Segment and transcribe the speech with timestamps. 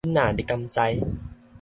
[0.07, 0.79] 囡仔你敢知